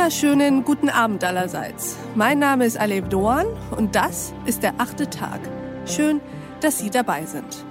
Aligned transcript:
wunderschönen 0.00 0.64
guten 0.64 0.88
Abend 0.88 1.22
allerseits. 1.24 1.94
Mein 2.14 2.38
Name 2.38 2.64
ist 2.64 2.78
Aleb 2.78 3.10
Doan 3.10 3.44
und 3.76 3.94
das 3.94 4.32
ist 4.46 4.62
der 4.62 4.72
achte 4.78 5.10
Tag. 5.10 5.40
Schön, 5.84 6.22
dass 6.62 6.78
Sie 6.78 6.88
dabei 6.88 7.26
sind. 7.26 7.66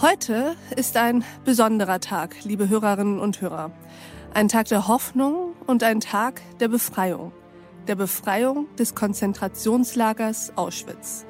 Heute 0.00 0.56
ist 0.76 0.96
ein 0.96 1.24
besonderer 1.44 2.00
Tag, 2.00 2.36
liebe 2.44 2.70
Hörerinnen 2.70 3.20
und 3.20 3.42
Hörer. 3.42 3.70
Ein 4.32 4.48
Tag 4.48 4.68
der 4.68 4.88
Hoffnung 4.88 5.52
und 5.66 5.82
ein 5.82 6.00
Tag 6.00 6.40
der 6.58 6.68
Befreiung. 6.68 7.32
Der 7.86 7.96
Befreiung 7.96 8.66
des 8.76 8.94
Konzentrationslagers 8.94 10.56
Auschwitz. 10.56 11.26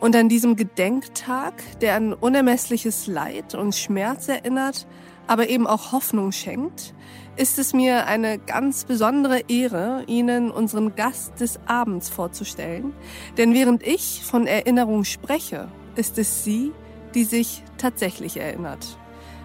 Und 0.00 0.16
an 0.16 0.28
diesem 0.28 0.56
Gedenktag, 0.56 1.54
der 1.80 1.94
an 1.94 2.14
unermessliches 2.14 3.06
Leid 3.06 3.54
und 3.54 3.76
Schmerz 3.76 4.26
erinnert, 4.26 4.88
aber 5.26 5.48
eben 5.48 5.66
auch 5.66 5.92
Hoffnung 5.92 6.32
schenkt, 6.32 6.94
ist 7.36 7.58
es 7.58 7.74
mir 7.74 8.06
eine 8.06 8.38
ganz 8.38 8.84
besondere 8.84 9.40
Ehre, 9.48 10.04
Ihnen 10.06 10.50
unseren 10.50 10.96
Gast 10.96 11.40
des 11.40 11.60
Abends 11.66 12.08
vorzustellen. 12.08 12.94
Denn 13.36 13.52
während 13.52 13.86
ich 13.86 14.22
von 14.24 14.46
Erinnerung 14.46 15.04
spreche, 15.04 15.68
ist 15.96 16.18
es 16.18 16.44
sie, 16.44 16.72
die 17.14 17.24
sich 17.24 17.62
tatsächlich 17.78 18.38
erinnert. 18.38 18.98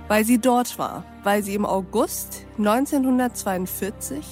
Weil 0.08 0.26
sie 0.26 0.40
dort 0.40 0.78
war, 0.78 1.06
weil 1.24 1.44
sie 1.44 1.56
im 1.56 1.66
August 1.66 2.46
1942 2.58 4.26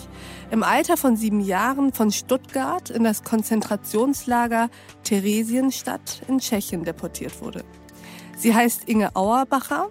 im 0.52 0.64
Alter 0.64 0.98
von 0.98 1.16
sieben 1.16 1.40
Jahren 1.40 1.94
von 1.94 2.12
Stuttgart 2.12 2.90
in 2.90 3.04
das 3.04 3.24
Konzentrationslager 3.24 4.70
Theresienstadt 5.04 6.22
in 6.28 6.40
Tschechien 6.40 6.84
deportiert 6.84 7.42
wurde. 7.42 7.64
Sie 8.38 8.54
heißt 8.54 8.90
Inge 8.90 9.16
Auerbacher 9.16 9.90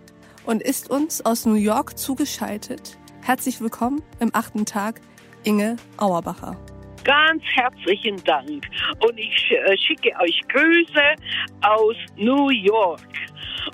und 0.48 0.62
ist 0.62 0.90
uns 0.90 1.24
aus 1.26 1.44
New 1.44 1.56
York 1.56 1.98
zugeschaltet. 1.98 2.96
Herzlich 3.20 3.60
willkommen 3.60 4.02
im 4.18 4.30
achten 4.32 4.64
Tag, 4.64 5.02
Inge 5.44 5.76
Auerbacher. 5.98 6.56
Ganz 7.04 7.42
herzlichen 7.52 8.16
Dank 8.24 8.64
und 9.06 9.18
ich 9.18 9.50
äh, 9.50 9.76
schicke 9.76 10.10
euch 10.18 10.40
Grüße 10.48 11.16
aus 11.60 11.96
New 12.16 12.48
York. 12.48 13.00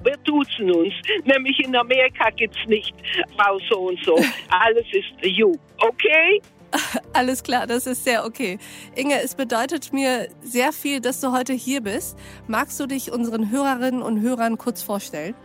Wir 0.03 0.17
duzen 0.25 0.69
uns, 0.73 0.93
nämlich 1.25 1.61
in 1.61 1.77
Amerika 1.77 2.29
gibt 2.31 2.57
es 2.57 2.69
nicht 2.69 2.93
Frau 3.37 3.57
so 3.71 3.79
und 3.83 4.05
so. 4.05 4.17
Alles 4.49 4.87
ist 4.91 5.15
you, 5.23 5.53
okay? 5.79 6.43
Alles 7.13 7.45
klar, 7.45 7.69
das 7.69 7.87
ist 7.87 8.03
sehr 8.03 8.25
okay. 8.25 8.59
Inge, 8.97 9.23
es 9.23 9.37
bedeutet 9.37 9.93
mir 9.93 10.29
sehr 10.43 10.73
viel, 10.73 11.01
dass 11.01 11.21
du 11.21 11.31
heute 11.31 11.53
hier 11.53 11.83
bist. 11.83 12.19
Magst 12.49 12.81
du 12.81 12.87
dich 12.87 13.13
unseren 13.13 13.53
Hörerinnen 13.53 14.03
und 14.03 14.21
Hörern 14.21 14.59
kurz 14.59 14.83
vorstellen? 14.83 15.37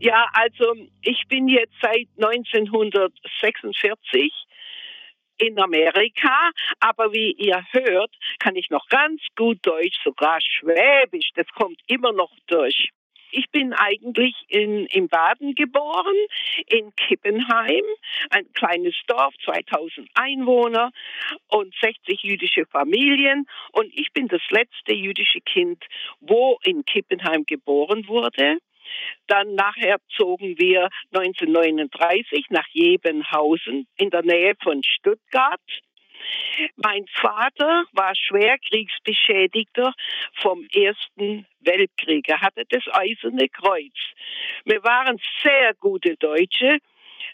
Ja, 0.00 0.26
also 0.32 0.74
ich 1.02 1.22
bin 1.28 1.46
jetzt 1.48 1.74
seit 1.80 2.08
1946 2.16 4.32
in 5.38 5.58
Amerika, 5.58 6.50
aber 6.80 7.12
wie 7.12 7.32
ihr 7.32 7.64
hört, 7.72 8.14
kann 8.38 8.56
ich 8.56 8.70
noch 8.70 8.88
ganz 8.88 9.20
gut 9.36 9.58
Deutsch, 9.62 9.98
sogar 10.04 10.38
Schwäbisch, 10.40 11.30
das 11.34 11.46
kommt 11.48 11.80
immer 11.86 12.12
noch 12.12 12.32
durch. 12.46 12.90
Ich 13.36 13.50
bin 13.50 13.72
eigentlich 13.72 14.32
in, 14.46 14.86
in 14.86 15.08
Baden 15.08 15.56
geboren, 15.56 16.14
in 16.68 16.94
Kippenheim, 16.94 17.82
ein 18.30 18.52
kleines 18.52 18.94
Dorf, 19.08 19.34
2000 19.44 20.08
Einwohner 20.14 20.92
und 21.48 21.74
60 21.80 22.22
jüdische 22.22 22.64
Familien. 22.66 23.48
Und 23.72 23.92
ich 23.92 24.12
bin 24.12 24.28
das 24.28 24.42
letzte 24.50 24.94
jüdische 24.94 25.40
Kind, 25.40 25.84
wo 26.20 26.60
in 26.62 26.84
Kippenheim 26.84 27.44
geboren 27.44 28.06
wurde. 28.06 28.58
Dann 29.26 29.54
nachher 29.54 29.98
zogen 30.16 30.58
wir 30.58 30.88
1939 31.12 32.46
nach 32.50 32.66
Jebenhausen 32.72 33.86
in 33.96 34.10
der 34.10 34.22
Nähe 34.22 34.54
von 34.62 34.82
Stuttgart. 34.82 35.60
Mein 36.76 37.06
Vater 37.12 37.84
war 37.92 38.14
schwer 38.14 38.56
Kriegsbeschädigter 38.58 39.92
vom 40.34 40.66
Ersten 40.72 41.46
Weltkrieg. 41.60 42.28
Er 42.28 42.40
hatte 42.40 42.64
das 42.68 42.82
Eiserne 42.92 43.48
Kreuz. 43.48 43.94
Wir 44.64 44.82
waren 44.84 45.18
sehr 45.42 45.74
gute 45.74 46.16
Deutsche 46.16 46.78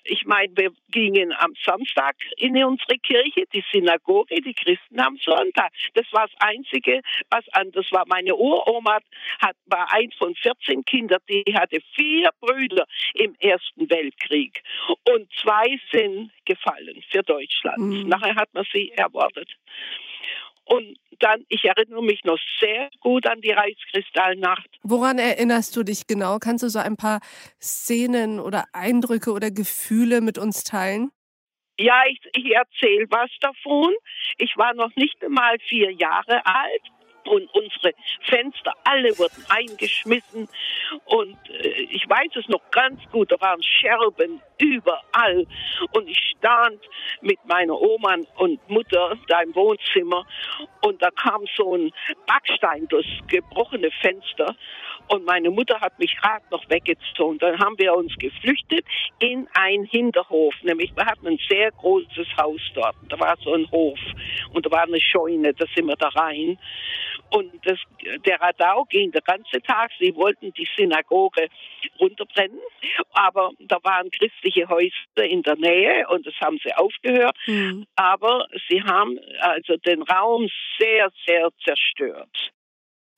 ich 0.05 0.25
meine, 0.27 0.57
wir 0.57 0.73
gingen 0.91 1.33
am 1.33 1.55
Samstag 1.65 2.17
in 2.37 2.63
unsere 2.65 2.99
Kirche, 2.99 3.45
die 3.53 3.65
Synagoge, 3.73 4.41
die 4.41 4.55
Christen 4.55 5.01
am 5.01 5.17
Sonntag. 5.17 5.73
Das 5.95 6.07
war 6.13 6.27
das 6.27 6.37
Einzige, 6.41 7.01
was 7.31 7.49
anders 7.53 7.91
war. 7.93 8.05
Meine 8.07 8.35
Uroma 8.35 8.99
hat, 9.41 9.57
war 9.67 9.93
eins 9.93 10.15
von 10.17 10.35
14 10.35 10.85
Kindern, 10.85 11.21
die 11.29 11.45
hatte 11.55 11.81
vier 11.95 12.31
Brüder 12.41 12.87
im 13.15 13.35
Ersten 13.39 13.89
Weltkrieg. 13.89 14.63
Und 15.09 15.31
zwei 15.41 15.79
sind 15.93 16.31
gefallen 16.45 17.03
für 17.11 17.23
Deutschland. 17.23 17.79
Mhm. 17.79 18.09
Nachher 18.09 18.35
hat 18.35 18.53
man 18.55 18.65
sie 18.73 18.91
erwartet. 18.91 19.49
Und 20.65 20.97
dann, 21.19 21.45
ich 21.49 21.65
erinnere 21.65 22.03
mich 22.03 22.25
noch 22.25 22.39
sehr 22.61 22.89
gut 23.01 23.27
an 23.27 23.41
die 23.41 23.51
Reichskristallnacht. 23.51 24.69
Woran 24.83 25.19
erinnerst 25.19 25.77
du 25.77 25.83
dich 25.83 26.07
genau? 26.07 26.39
Kannst 26.39 26.63
du 26.65 26.69
so 26.69 26.79
ein 26.79 26.97
paar 26.97 27.21
Szenen 27.61 28.41
oder 28.41 28.65
Eindrücke 28.73 29.33
oder 29.33 29.51
Gefühle 29.51 30.21
mit 30.21 30.39
uns 30.39 30.65
teilen? 30.65 31.11
Ja, 31.79 32.03
ich, 32.09 32.21
ich 32.35 32.55
erzähle 32.55 33.07
was 33.11 33.31
davon. 33.41 33.95
Ich 34.39 34.57
war 34.57 34.75
noch 34.75 34.95
nicht 34.97 35.23
einmal 35.25 35.59
vier 35.61 35.91
Jahre 35.93 36.45
alt 36.45 36.83
und 37.25 37.49
unsere 37.55 37.93
Fenster 38.23 38.75
alle 38.85 39.19
wurden 39.19 39.45
eingeschmissen 39.49 40.49
und 41.05 41.39
ich 41.91 42.09
weiß 42.09 42.37
es 42.37 42.49
noch 42.49 42.63
ganz 42.71 43.01
gut, 43.11 43.31
da 43.33 43.41
waren 43.41 43.63
Scherben 43.63 44.41
überall 44.59 45.47
und 45.93 46.09
ich 46.09 46.35
stand 46.37 46.81
mit 47.21 47.39
meiner 47.47 47.79
Oma 47.81 48.17
und 48.37 48.69
Mutter 48.69 49.17
da 49.29 49.43
im 49.43 49.55
Wohnzimmer 49.55 50.27
und 50.83 51.03
da 51.03 51.11
kam 51.11 51.45
so 51.57 51.77
ein 51.77 51.91
Backstein 52.27 52.87
durchs 52.89 53.09
gebrochene 53.27 53.91
Fenster 54.01 54.55
und 55.09 55.25
meine 55.25 55.51
Mutter 55.51 55.81
hat 55.81 55.99
mich 55.99 56.17
gerade 56.17 56.45
noch 56.53 56.69
weggezogen. 56.71 57.39
Dann 57.39 57.59
haben 57.59 57.77
wir 57.79 57.95
uns 57.95 58.15
geflüchtet 58.17 58.87
in 59.19 59.49
ein 59.55 59.83
Hinterhof. 59.85 60.55
Nämlich 60.63 60.95
wir 60.95 61.05
hatten 61.05 61.27
ein 61.27 61.39
sehr 61.49 61.73
großes 61.73 62.29
Haus 62.37 62.61
dort. 62.75 62.95
Da 63.09 63.19
war 63.19 63.37
so 63.43 63.53
ein 63.53 63.69
Hof 63.73 63.99
und 64.53 64.65
da 64.65 64.71
war 64.71 64.83
eine 64.83 65.01
Scheune. 65.01 65.53
Da 65.53 65.67
sind 65.75 65.87
wir 65.87 65.97
da 65.97 66.09
rein. 66.09 66.59
Und 67.33 67.53
das, 67.65 67.79
der 68.25 68.41
Radau 68.41 68.85
ging 68.85 69.11
den 69.11 69.23
ganzen 69.25 69.63
Tag. 69.65 69.91
Sie 69.99 70.15
wollten 70.15 70.53
die 70.53 70.69
Synagoge 70.77 71.49
runterbrennen, 71.99 72.61
aber 73.13 73.51
da 73.59 73.79
waren 73.83 74.11
christliche 74.11 74.69
Häuser 74.69 75.25
in 75.25 75.43
der 75.43 75.57
Nähe 75.57 76.07
und 76.09 76.27
das 76.27 76.35
haben 76.41 76.59
sie 76.63 76.73
aufgehört. 76.75 77.37
Mhm. 77.47 77.87
Aber 77.97 78.47
sie 78.69 78.83
haben 78.83 79.19
also 79.41 79.77
den 79.77 80.03
Raum 80.03 80.49
sehr, 80.79 81.11
sehr 81.27 81.51
zerstört. 81.65 82.53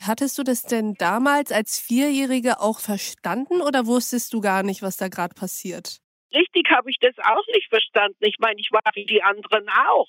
Hattest 0.04 0.36
du 0.36 0.42
das 0.42 0.62
denn 0.62 0.94
damals 0.94 1.52
als 1.52 1.78
Vierjährige 1.78 2.60
auch 2.60 2.80
verstanden 2.80 3.60
oder 3.60 3.86
wusstest 3.86 4.32
du 4.32 4.40
gar 4.40 4.64
nicht, 4.64 4.82
was 4.82 4.96
da 4.96 5.08
gerade 5.08 5.34
passiert? 5.34 6.00
Richtig 6.34 6.68
habe 6.70 6.90
ich 6.90 6.96
das 7.00 7.14
auch 7.18 7.46
nicht 7.54 7.68
verstanden. 7.68 8.16
Ich 8.20 8.38
meine, 8.38 8.58
ich 8.58 8.72
war 8.72 8.80
wie 8.94 9.04
die 9.04 9.22
anderen 9.22 9.68
auch. 9.68 10.08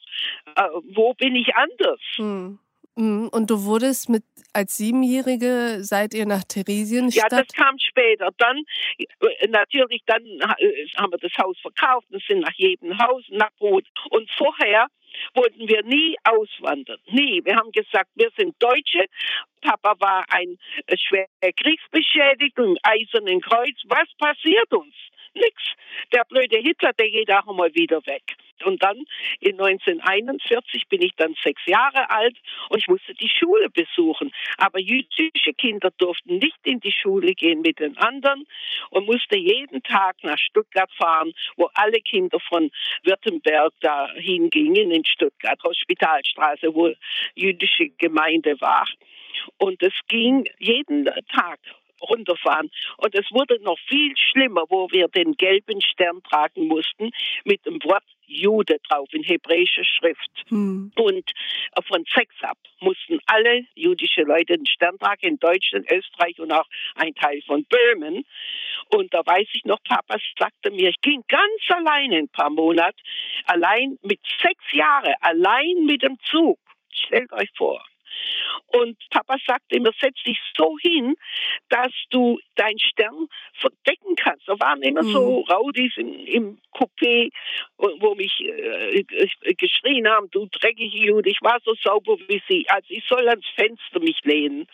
Äh, 0.55 0.69
wo 0.95 1.13
bin 1.13 1.35
ich 1.35 1.55
anders? 1.55 1.99
Hm. 2.15 2.59
Hm. 2.95 3.29
Und 3.29 3.49
du 3.49 3.63
wurdest 3.63 4.09
mit 4.09 4.23
als 4.53 4.77
Siebenjährige 4.77 5.79
seid 5.81 6.13
ihr 6.13 6.27
nach 6.27 6.43
Theresienstadt? 6.43 7.31
Ja, 7.31 7.39
das 7.39 7.47
kam 7.53 7.77
später. 7.79 8.29
Dann 8.37 8.63
äh, 8.97 9.47
natürlich, 9.47 10.03
dann 10.05 10.23
äh, 10.23 10.87
haben 10.97 11.11
wir 11.11 11.17
das 11.17 11.31
Haus 11.41 11.57
verkauft 11.59 12.07
und 12.11 12.21
sind 12.23 12.41
nach 12.41 12.53
jedem 12.55 12.97
Haus 12.99 13.23
nach 13.29 13.51
Brot. 13.57 13.87
Und 14.11 14.29
vorher 14.37 14.87
wollten 15.33 15.67
wir 15.67 15.83
nie 15.83 16.15
auswandern. 16.23 16.99
Nie. 17.07 17.41
Wir 17.43 17.55
haben 17.55 17.71
gesagt, 17.71 18.11
wir 18.15 18.29
sind 18.37 18.55
Deutsche. 18.59 19.05
Papa 19.61 19.95
war 19.99 20.25
ein 20.29 20.57
äh, 20.85 20.95
schwer 20.97 21.27
kriegsbeschädigt 21.41 22.59
und 22.59 22.77
eisernen 22.83 23.41
Kreuz. 23.41 23.77
Was 23.85 24.07
passiert 24.19 24.71
uns? 24.71 24.93
Nix. 25.35 25.63
Der 26.11 26.23
blöde 26.25 26.57
Hitler, 26.57 26.93
der 26.93 27.09
geht 27.09 27.31
auch 27.31 27.45
mal 27.53 27.73
wieder 27.73 28.05
weg. 28.05 28.35
Und 28.65 28.81
dann 28.81 29.05
in 29.39 29.59
1941 29.59 30.87
bin 30.87 31.01
ich 31.01 31.13
dann 31.17 31.35
sechs 31.43 31.61
Jahre 31.65 32.09
alt 32.09 32.37
und 32.69 32.79
ich 32.79 32.87
musste 32.87 33.13
die 33.15 33.29
Schule 33.29 33.69
besuchen. 33.69 34.31
Aber 34.57 34.79
jüdische 34.79 35.53
Kinder 35.57 35.91
durften 35.97 36.37
nicht 36.37 36.59
in 36.63 36.79
die 36.79 36.91
Schule 36.91 37.33
gehen 37.33 37.61
mit 37.61 37.79
den 37.79 37.97
anderen 37.97 38.45
und 38.89 39.05
musste 39.05 39.37
jeden 39.37 39.83
Tag 39.83 40.15
nach 40.23 40.37
Stuttgart 40.37 40.91
fahren, 40.93 41.33
wo 41.57 41.69
alle 41.73 41.99
Kinder 41.99 42.39
von 42.39 42.71
Württemberg 43.03 43.73
da 43.81 44.09
hingingen 44.13 44.91
in 44.91 45.03
Stuttgart, 45.05 45.61
Hospitalstraße, 45.63 46.73
wo 46.73 46.93
jüdische 47.35 47.89
Gemeinde 47.89 48.59
war. 48.61 48.87
Und 49.57 49.81
es 49.81 49.93
ging 50.07 50.47
jeden 50.59 51.05
Tag 51.05 51.59
runterfahren. 52.03 52.69
Und 52.97 53.15
es 53.15 53.25
wurde 53.31 53.61
noch 53.61 53.79
viel 53.87 54.13
schlimmer, 54.17 54.65
wo 54.69 54.89
wir 54.91 55.07
den 55.07 55.33
gelben 55.33 55.81
Stern 55.81 56.21
tragen 56.23 56.67
mussten 56.67 57.11
mit 57.45 57.65
dem 57.65 57.83
Wort 57.83 58.03
Jude 58.25 58.77
drauf 58.87 59.07
in 59.11 59.23
hebräischer 59.23 59.83
Schrift. 59.83 60.45
Hm. 60.47 60.91
Und 60.95 61.31
von 61.87 62.03
sechs 62.13 62.35
ab 62.41 62.57
mussten 62.79 63.19
alle 63.25 63.65
jüdische 63.75 64.23
Leute 64.23 64.57
den 64.57 64.65
Stern 64.65 64.97
tragen 64.97 65.27
in 65.27 65.39
Deutschland, 65.39 65.89
Österreich 65.91 66.39
und 66.39 66.51
auch 66.51 66.67
ein 66.95 67.13
Teil 67.15 67.41
von 67.45 67.65
Böhmen. 67.65 68.25
Und 68.89 69.13
da 69.13 69.25
weiß 69.25 69.47
ich 69.53 69.65
noch, 69.65 69.81
Papa 69.83 70.17
sagte 70.37 70.71
mir, 70.71 70.89
ich 70.89 71.01
ging 71.01 71.23
ganz 71.27 71.61
allein 71.69 72.13
ein 72.13 72.29
paar 72.29 72.49
Monate, 72.49 72.97
allein 73.45 73.97
mit 74.01 74.19
sechs 74.41 74.71
Jahren, 74.71 75.13
allein 75.21 75.85
mit 75.85 76.03
dem 76.03 76.17
Zug. 76.29 76.59
Stellt 76.91 77.31
euch 77.33 77.49
vor. 77.55 77.83
Und 78.67 78.97
Papa 79.09 79.37
sagte 79.45 79.75
immer, 79.75 79.91
setz 79.99 80.21
dich 80.23 80.39
so 80.57 80.77
hin, 80.81 81.15
dass 81.69 81.91
du 82.09 82.39
deinen 82.55 82.79
Stern 82.79 83.27
verdecken 83.53 84.15
kannst. 84.15 84.47
Da 84.47 84.59
waren 84.59 84.81
immer 84.81 85.03
mhm. 85.03 85.11
so 85.11 85.41
Raudis 85.41 85.93
im, 85.97 86.25
im 86.25 86.57
Coupé, 86.73 87.29
wo 87.77 88.15
mich 88.15 88.33
äh, 88.41 89.03
geschrien 89.53 90.07
haben, 90.07 90.29
du 90.31 90.47
dreckige 90.51 90.97
Jude, 90.97 91.29
ich 91.29 91.41
war 91.41 91.59
so 91.63 91.73
sauber 91.83 92.17
wie 92.27 92.41
sie. 92.47 92.65
Also 92.69 92.87
ich 92.89 93.03
soll 93.07 93.27
ans 93.27 93.45
Fenster 93.55 93.99
mich 93.99 94.19
lehnen. 94.23 94.67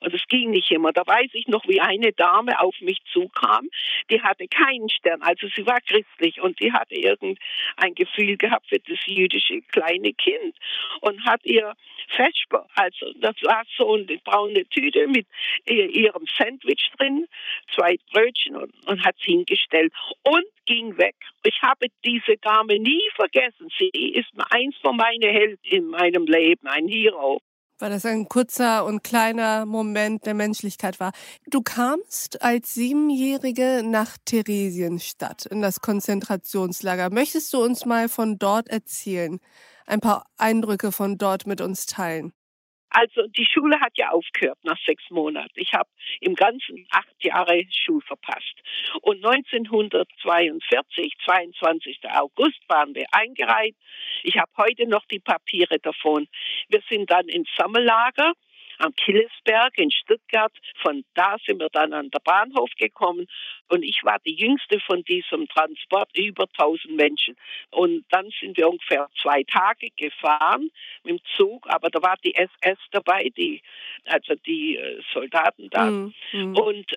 Und 0.00 0.14
es 0.14 0.26
ging 0.28 0.50
nicht 0.50 0.70
immer. 0.70 0.92
Da 0.92 1.06
weiß 1.06 1.30
ich 1.32 1.48
noch, 1.48 1.66
wie 1.68 1.80
eine 1.80 2.12
Dame 2.12 2.60
auf 2.60 2.74
mich 2.80 2.98
zukam, 3.12 3.68
die 4.10 4.22
hatte 4.22 4.46
keinen 4.48 4.88
Stern, 4.88 5.22
also 5.22 5.48
sie 5.54 5.66
war 5.66 5.80
christlich 5.80 6.40
und 6.40 6.60
die 6.60 6.72
hatte 6.72 6.94
irgendein 6.94 7.94
Gefühl 7.94 8.36
gehabt 8.36 8.68
für 8.68 8.78
das 8.78 8.98
jüdische 9.06 9.62
kleine 9.62 10.12
Kind 10.12 10.54
und 11.00 11.24
hat 11.24 11.44
ihr 11.44 11.74
Vesper, 12.08 12.66
also 12.74 13.12
das 13.20 13.34
war 13.42 13.62
so 13.76 13.94
eine 13.94 14.18
braune 14.24 14.66
Tüte 14.68 15.06
mit 15.08 15.26
ihrem 15.66 16.24
Sandwich 16.38 16.90
drin, 16.98 17.26
zwei 17.74 17.96
Brötchen 18.12 18.56
und, 18.56 18.72
und 18.86 19.04
hat 19.04 19.16
sie 19.24 19.32
hingestellt 19.32 19.92
und 20.22 20.44
ging 20.66 20.96
weg. 20.98 21.16
Ich 21.42 21.60
habe 21.62 21.86
diese 22.04 22.36
Dame 22.38 22.78
nie 22.78 23.02
vergessen. 23.14 23.68
Sie 23.78 23.88
ist 23.88 24.30
eins 24.50 24.76
von 24.78 24.96
meinen 24.96 25.22
Helden 25.22 25.58
in 25.62 25.86
meinem 25.88 26.26
Leben, 26.26 26.66
ein 26.66 26.88
Hero 26.88 27.40
weil 27.78 27.90
das 27.90 28.04
ein 28.06 28.28
kurzer 28.28 28.84
und 28.84 29.02
kleiner 29.02 29.66
Moment 29.66 30.26
der 30.26 30.34
Menschlichkeit 30.34 31.00
war. 31.00 31.12
Du 31.48 31.62
kamst 31.62 32.42
als 32.42 32.74
Siebenjährige 32.74 33.82
nach 33.84 34.16
Theresienstadt 34.24 35.46
in 35.46 35.62
das 35.62 35.80
Konzentrationslager. 35.80 37.10
Möchtest 37.10 37.52
du 37.52 37.62
uns 37.62 37.84
mal 37.86 38.08
von 38.08 38.38
dort 38.38 38.68
erzählen? 38.68 39.40
Ein 39.86 40.00
paar 40.00 40.26
Eindrücke 40.36 40.92
von 40.92 41.18
dort 41.18 41.46
mit 41.46 41.60
uns 41.60 41.86
teilen? 41.86 42.32
Also 42.90 43.26
die 43.28 43.46
Schule 43.46 43.80
hat 43.80 43.92
ja 43.96 44.10
aufgehört 44.10 44.58
nach 44.62 44.78
sechs 44.86 45.02
Monaten. 45.10 45.52
Ich 45.56 45.72
habe 45.72 45.88
im 46.20 46.34
Ganzen 46.34 46.86
acht 46.90 47.24
Jahre 47.24 47.64
Schul 47.70 48.00
verpasst. 48.02 48.54
Und 49.02 49.24
1942, 49.24 51.14
22. 51.24 51.98
August, 52.10 52.60
waren 52.68 52.94
wir 52.94 53.06
eingereiht. 53.12 53.76
Ich 54.22 54.38
habe 54.38 54.50
heute 54.56 54.86
noch 54.86 55.04
die 55.06 55.18
Papiere 55.18 55.78
davon. 55.78 56.28
Wir 56.68 56.82
sind 56.88 57.10
dann 57.10 57.28
ins 57.28 57.48
Sommerlager 57.56 58.32
am 58.78 58.94
Killesberg 58.94 59.78
in 59.78 59.90
Stuttgart. 59.90 60.52
Von 60.82 61.04
da 61.14 61.36
sind 61.44 61.60
wir 61.60 61.68
dann 61.70 61.92
an 61.92 62.10
den 62.10 62.20
Bahnhof 62.24 62.70
gekommen 62.78 63.26
und 63.68 63.82
ich 63.82 64.00
war 64.02 64.18
die 64.20 64.34
jüngste 64.34 64.80
von 64.80 65.02
diesem 65.04 65.48
Transport, 65.48 66.10
über 66.16 66.46
1000 66.58 66.96
Menschen. 66.96 67.36
Und 67.70 68.04
dann 68.10 68.28
sind 68.40 68.56
wir 68.56 68.68
ungefähr 68.68 69.08
zwei 69.20 69.42
Tage 69.44 69.88
gefahren 69.96 70.70
mit 71.04 71.18
dem 71.18 71.20
Zug, 71.36 71.66
aber 71.68 71.90
da 71.90 72.02
war 72.02 72.16
die 72.24 72.34
SS 72.34 72.78
dabei, 72.90 73.30
die, 73.36 73.62
also 74.04 74.34
die 74.46 74.76
äh, 74.76 75.02
Soldaten 75.12 75.68
da. 75.70 75.90
Mhm. 75.90 76.14
mhm. 76.32 76.56
Und 76.56 76.96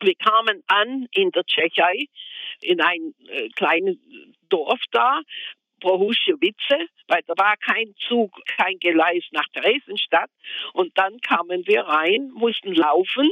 wir 0.00 0.14
kamen 0.16 0.62
an 0.66 1.06
in 1.12 1.30
der 1.30 1.44
Tschechei, 1.44 2.06
in 2.60 2.80
ein 2.80 3.14
äh, 3.28 3.48
kleines 3.50 3.96
Dorf 4.48 4.80
da, 4.90 5.20
Prohuschewitze, 5.84 6.88
weil 7.08 7.20
da 7.26 7.34
war 7.36 7.56
kein 7.58 7.94
Zug, 8.08 8.32
kein 8.56 8.78
Gleis 8.78 9.22
nach 9.32 9.46
Theresienstadt. 9.52 10.30
Und 10.72 10.96
dann 10.96 11.20
kamen 11.20 11.66
wir 11.66 11.82
rein, 11.82 12.30
mussten 12.32 12.74
laufen 12.74 13.30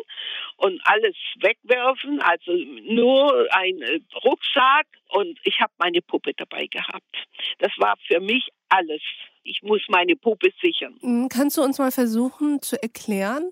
und 0.56 0.78
alles 0.84 1.16
wegwerfen, 1.40 2.20
also 2.20 2.52
nur 2.52 3.46
ein 3.52 3.80
äh, 3.80 4.00
Rucksack 4.22 4.86
und 5.08 5.38
ich 5.44 5.60
habe 5.60 5.72
meine 5.78 6.02
Puppe 6.02 6.32
dabei 6.36 6.66
gehabt. 6.66 7.16
Das 7.58 7.72
war 7.78 7.94
für 8.06 8.20
mich 8.20 8.48
alles. 8.68 9.00
Ich 9.44 9.62
muss 9.62 9.80
meine 9.88 10.14
Puppe 10.14 10.52
sichern. 10.60 10.98
Hm, 11.00 11.28
kannst 11.30 11.56
du 11.56 11.62
uns 11.62 11.78
mal 11.78 11.90
versuchen 11.90 12.60
zu 12.60 12.80
erklären, 12.82 13.50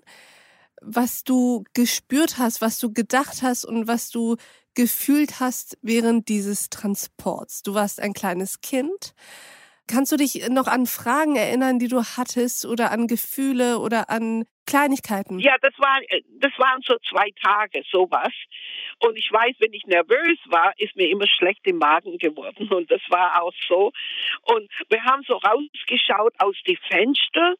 was 0.79 1.23
du 1.23 1.63
gespürt 1.73 2.37
hast, 2.37 2.61
was 2.61 2.79
du 2.79 2.93
gedacht 2.93 3.41
hast 3.41 3.65
und 3.65 3.87
was 3.87 4.11
du 4.11 4.37
gefühlt 4.73 5.39
hast 5.39 5.77
während 5.81 6.29
dieses 6.29 6.69
Transports. 6.69 7.63
Du 7.63 7.73
warst 7.73 7.99
ein 7.99 8.13
kleines 8.13 8.61
Kind. 8.61 9.13
Kannst 9.87 10.11
du 10.11 10.17
dich 10.17 10.47
noch 10.49 10.67
an 10.67 10.87
Fragen 10.87 11.35
erinnern, 11.35 11.79
die 11.79 11.87
du 11.87 12.03
hattest 12.03 12.65
oder 12.65 12.91
an 12.91 13.07
Gefühle 13.07 13.79
oder 13.79 14.09
an 14.09 14.45
Kleinigkeiten? 14.71 15.39
Ja, 15.39 15.55
das, 15.61 15.77
war, 15.77 15.99
äh, 16.07 16.21
das 16.39 16.51
waren 16.57 16.81
so 16.81 16.95
zwei 17.09 17.29
Tage, 17.43 17.83
sowas. 17.91 18.33
Und 18.99 19.17
ich 19.17 19.31
weiß, 19.31 19.55
wenn 19.59 19.73
ich 19.73 19.85
nervös 19.85 20.39
war, 20.45 20.73
ist 20.77 20.95
mir 20.95 21.09
immer 21.09 21.27
schlecht 21.27 21.65
im 21.65 21.77
Magen 21.77 22.17
geworden. 22.17 22.69
Und 22.71 22.89
das 22.89 23.01
war 23.09 23.41
auch 23.41 23.53
so. 23.67 23.91
Und 24.43 24.69
wir 24.89 25.03
haben 25.03 25.23
so 25.27 25.35
rausgeschaut 25.35 26.33
aus 26.39 26.55
die 26.65 26.77
Fenster 26.89 27.55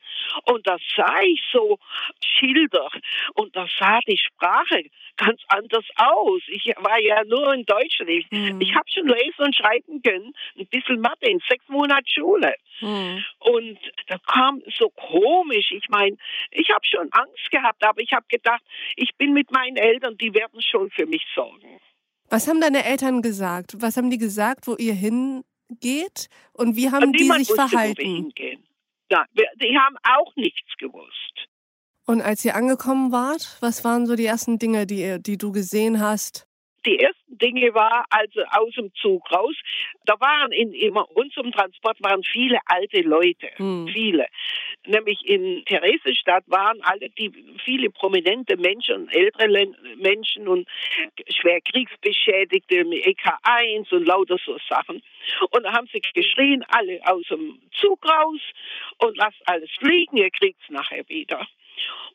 und 0.46 0.66
da 0.68 0.78
sah 0.96 1.22
ich 1.22 1.42
so 1.52 1.80
Schilder 2.24 2.90
und 3.34 3.56
da 3.56 3.68
sah 3.78 4.00
die 4.08 4.18
Sprache 4.18 4.84
ganz 5.18 5.42
anders 5.48 5.86
aus. 5.96 6.42
Ich 6.48 6.66
war 6.78 7.00
ja 7.00 7.24
nur 7.26 7.54
in 7.54 7.66
Deutschland. 7.66 8.10
Ich, 8.10 8.32
mhm. 8.32 8.62
ich 8.62 8.74
habe 8.74 8.90
schon 8.90 9.08
lesen 9.08 9.46
und 9.46 9.56
schreiben 9.56 10.02
können, 10.02 10.34
ein 10.58 10.68
bisschen 10.68 11.02
Mathe 11.02 11.28
in 11.28 11.40
sechs 11.48 11.68
Monaten 11.68 12.08
Schule. 12.08 12.56
Mhm. 12.82 13.24
Und 13.40 13.80
da 14.08 14.18
kam 14.20 14.62
so 14.78 14.90
komisch. 14.90 15.72
Ich 15.72 15.90
meine, 15.90 16.18
ich 16.52 16.70
habe 16.72 16.86
schon 16.86 17.01
Angst 17.12 17.52
gehabt, 17.52 17.84
aber 17.84 18.02
ich 18.02 18.12
habe 18.14 18.26
gedacht, 18.30 18.62
ich 18.96 19.16
bin 19.18 19.34
mit 19.34 19.52
meinen 19.52 19.78
Eltern, 19.78 20.18
die 20.18 20.34
werden 20.34 20.62
schon 20.62 20.90
für 20.92 21.06
mich 21.06 21.26
sorgen. 21.34 21.80
Was 22.30 22.48
haben 22.48 22.62
deine 22.62 22.86
Eltern 22.86 23.22
gesagt? 23.22 23.76
Was 23.80 23.98
haben 23.98 24.10
die 24.10 24.18
gesagt, 24.18 24.68
wo 24.68 24.76
ihr 24.76 24.94
hingeht? 24.94 26.28
Und 26.54 26.76
wie 26.76 26.90
haben 26.90 27.06
und 27.06 27.20
die 27.20 27.26
sich 27.26 27.50
wusste, 27.50 27.56
verhalten? 27.56 28.32
Ja, 29.10 29.26
die 29.34 29.78
haben 29.78 29.98
auch 30.04 30.34
nichts 30.36 30.78
gewusst. 30.78 31.48
Und 32.06 32.22
als 32.22 32.44
ihr 32.46 32.56
angekommen 32.56 33.12
wart, 33.12 33.58
was 33.60 33.84
waren 33.84 34.06
so 34.06 34.16
die 34.16 34.26
ersten 34.26 34.60
Dinge, 34.60 34.86
die, 34.86 35.22
die 35.22 35.38
du 35.38 35.52
gesehen 35.52 36.00
hast? 36.00 36.48
Die 36.86 36.98
ersten 36.98 37.38
Dinge 37.38 37.74
war 37.74 38.06
also 38.10 38.42
aus 38.50 38.74
dem 38.74 38.92
Zug 38.96 39.30
raus. 39.32 39.56
Da 40.06 40.20
waren 40.20 40.52
in, 40.52 40.74
in 40.74 40.96
unserem 40.96 41.52
Transport 41.52 42.02
waren 42.02 42.24
viele 42.24 42.60
alte 42.66 43.02
Leute, 43.02 43.50
hm. 43.58 43.88
viele. 43.92 44.26
Nämlich 44.88 45.24
in 45.28 45.64
Theresienstadt 45.66 46.44
waren 46.48 46.82
alle 46.82 47.10
die 47.12 47.32
viele 47.64 47.90
prominente 47.92 48.58
Menschen, 48.58 49.10
ältere 49.10 49.68
Menschen 49.98 50.48
und 50.48 50.68
schwer 51.30 51.62
Kriegsbeschädigte, 51.62 52.78
EK1 52.78 53.94
und 53.94 54.06
lauter 54.06 54.38
so 54.44 54.58
Sachen. 54.68 55.04
Und 55.52 55.64
da 55.64 55.74
haben 55.74 55.88
sie 55.94 56.02
geschrien, 56.14 56.64
alle 56.68 57.00
aus 57.06 57.28
dem 57.30 57.60
Zug 57.80 58.04
raus 58.08 58.42
und 58.98 59.18
lasst 59.18 59.42
alles 59.46 59.70
liegen, 59.82 60.18
ihr 60.18 60.32
kriegt's 60.32 60.70
nachher 60.70 61.08
wieder. 61.08 61.48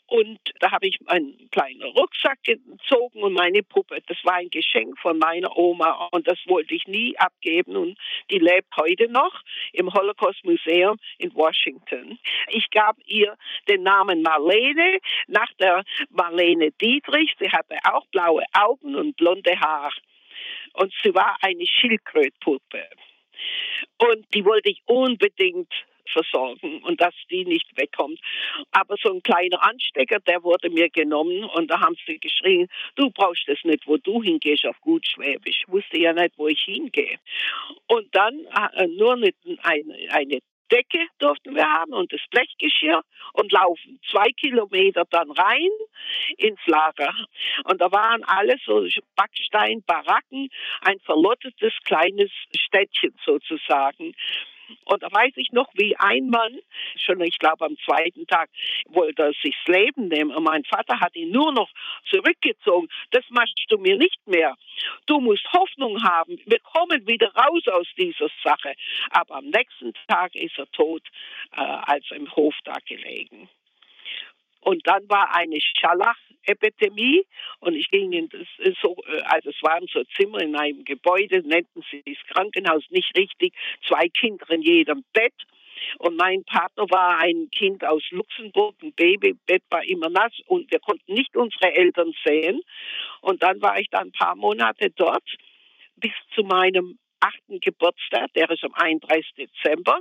Und 0.09 0.39
da 0.61 0.71
habe 0.71 0.87
ich 0.87 0.99
einen 1.07 1.51
kleinen 1.51 1.83
Rucksack 1.83 2.39
gezogen 2.45 3.23
und 3.23 3.33
meine 3.33 3.63
Puppe. 3.65 3.99
Das 4.07 4.17
war 4.23 4.35
ein 4.35 4.51
Geschenk 4.51 4.99
von 5.01 5.19
meiner 5.19 5.57
Oma 5.57 6.09
und 6.13 6.29
das 6.29 6.39
wollte 6.47 6.75
ich 6.75 6.87
nie 6.87 7.19
abgeben. 7.19 7.77
Und 7.77 7.99
die 8.31 8.39
lebt 8.39 8.69
heute 8.77 9.09
noch 9.09 9.43
im 9.73 9.93
Holocaust 9.93 10.45
Museum 10.45 10.97
in 11.19 11.35
Washington. 11.35 12.21
Ich 12.51 12.71
gab 12.71 12.97
ihr 13.07 13.37
den 13.69 13.83
Namen 13.83 14.23
Marlene 14.23 14.99
nach 15.27 15.53
der 15.55 15.83
Marlene 16.11 16.71
Dietrich. 16.81 17.35
Sie 17.41 17.51
hatte 17.51 17.77
auch 17.85 18.07
blaue 18.07 18.45
Augen 18.53 18.95
und 18.95 19.17
blonde 19.17 19.59
Haare. 19.59 19.97
Und 20.75 20.93
sie 21.03 21.13
war 21.15 21.37
eine 21.41 21.67
Schildkrötpuppe. 21.67 22.89
Und 23.99 24.33
die 24.35 24.45
wollte 24.45 24.71
ich 24.71 24.83
unbedingt 24.87 25.73
versorgen 26.11 26.83
und 26.83 27.01
dass 27.01 27.15
die 27.31 27.45
nicht 27.45 27.67
wegkommt. 27.77 28.21
Aber 28.73 28.97
so 29.03 29.13
ein 29.13 29.23
kleiner 29.23 29.63
Anstecker, 29.63 30.21
der 30.21 30.43
wurde 30.43 30.71
mir 30.71 30.89
genommen 30.91 31.45
und 31.45 31.71
da 31.71 31.81
haben 31.81 31.97
sie 32.07 32.19
geschrien, 32.19 32.69
du 32.95 33.11
brauchst 33.11 33.47
das 33.47 33.59
nicht, 33.65 33.87
wo 33.87 33.97
du 33.97 34.23
hingehst, 34.23 34.67
auf 34.67 34.81
gut 34.81 35.07
Schwäbisch. 35.07 35.63
Ich 35.67 35.73
wusste 35.73 35.99
ja 35.99 36.13
nicht, 36.13 36.35
wo 36.37 36.49
ich 36.49 36.61
hingehe. 36.61 37.19
Und 37.87 38.15
dann 38.15 38.47
äh, 38.75 38.87
nur 38.89 39.15
eine, 39.15 39.33
eine 40.11 40.41
Decke 40.71 41.07
durften 41.19 41.55
wir 41.55 41.67
haben 41.67 41.93
und 41.93 42.13
das 42.13 42.21
Blechgeschirr 42.31 43.03
und 43.35 43.53
laufen 43.53 44.01
zwei 44.11 44.31
Kilometer 44.33 45.05
dann 45.11 45.31
rein 45.31 45.71
ins 46.37 46.61
Lager. 46.67 47.15
Und 47.65 47.81
da 47.81 47.91
waren 47.93 48.25
alles 48.25 48.61
so 48.65 48.87
Backsteinbaracken, 49.17 50.49
ein 50.81 50.99
verlottetes 51.01 51.73
kleines 51.85 52.31
Städtchen 52.57 53.15
sozusagen. 53.25 54.15
Und 54.85 55.03
da 55.03 55.11
weiß 55.11 55.33
ich 55.37 55.53
noch, 55.53 55.69
wie 55.75 55.97
ein 55.97 56.29
Mann, 56.29 56.59
schon 56.97 57.21
ich 57.21 57.39
glaube 57.39 57.65
am 57.65 57.77
zweiten 57.85 58.27
Tag, 58.27 58.51
wollte 58.89 59.23
er 59.23 59.33
sich 59.43 59.57
das 59.65 59.77
Leben 59.77 60.09
nehmen. 60.09 60.31
Und 60.31 60.45
mein 60.45 60.65
Vater 60.65 61.01
hat 61.01 61.17
ihn 61.17 61.31
nur 61.31 61.53
noch 61.53 61.71
zurückgezogen. 62.11 62.89
Das 63.11 63.25
machst 63.31 63.55
du 63.69 63.79
mir 63.79 63.97
nicht 63.97 64.27
mehr. 64.27 64.55
Du 65.07 65.21
musst 65.21 65.47
Hoffnung 65.53 66.03
haben. 66.03 66.39
Wir 66.47 66.61
kommen 66.61 67.07
wieder 67.07 67.33
raus 67.35 67.67
aus 67.69 67.87
dieser 67.99 68.29
Sache. 68.43 68.75
Aber 69.11 69.37
am 69.37 69.47
nächsten 69.47 69.93
Tag 70.09 70.35
ist 70.35 70.59
er 70.59 70.71
tot, 70.73 71.03
äh, 71.53 71.61
als 71.61 72.05
er 72.11 72.17
im 72.17 72.35
Hof 72.35 72.55
da 72.65 72.75
gelegen. 72.87 73.49
Und 74.61 74.87
dann 74.87 75.09
war 75.09 75.35
eine 75.35 75.59
Scharlach-Epidemie 75.61 77.25
und 77.61 77.75
ich 77.75 77.89
ging 77.91 78.13
in 78.13 78.29
das 78.29 78.47
so, 78.83 78.97
äh, 79.07 79.21
also 79.23 79.51
es 79.51 79.63
waren 79.63 79.87
so 79.93 80.03
Zimmer 80.17 80.41
in 80.41 80.57
einem 80.57 80.85
Gebäude, 80.85 81.43
nannten 81.47 81.83
sie 81.91 82.03
das 82.05 82.17
Krankenhaus 82.29 82.85
nicht 82.91 83.17
richtig, 83.17 83.55
zwei 83.87 84.09
Kinder 84.09 84.49
in 84.51 84.63
jedem 84.63 85.05
Bett. 85.13 85.35
Und 85.99 86.17
mein 86.17 86.43
Partner 86.45 86.85
war 86.91 87.19
ein 87.19 87.49
Kind 87.51 87.85
aus 87.85 88.03
Luxemburg, 88.11 88.75
ein 88.83 88.93
Babybett 88.93 89.63
war 89.71 89.85
immer 89.85 90.09
nass 90.09 90.33
und 90.47 90.71
wir 90.71 90.81
konnten 90.81 91.13
nicht 91.13 91.37
unsere 91.37 91.73
Eltern 91.75 92.13
sehen. 92.25 92.61
Und 93.21 93.43
dann 93.43 93.61
war 93.63 93.79
ich 93.79 93.89
dann 93.91 94.09
ein 94.09 94.13
paar 94.13 94.37
Monate 94.37 94.91
dort 94.91 95.25
bis 95.97 96.13
zu 96.35 96.43
meinem 96.43 96.99
achten 97.21 97.61
Geburtstag, 97.61 98.33
der 98.35 98.51
ist 98.51 98.65
am 98.65 98.75
31. 98.75 99.35
Dezember. 99.37 100.01